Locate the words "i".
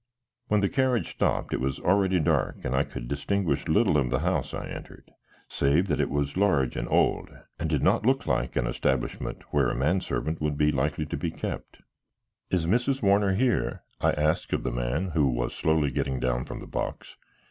2.75-2.83, 4.51-4.65, 13.99-14.13